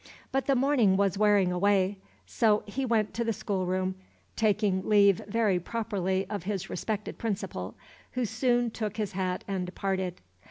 [0.31, 3.93] But the morning was wearing away; so he went to the schoolroom,
[4.35, 7.75] taking leave very properly of his respected principal,
[8.13, 10.19] who soon took his hat and departed.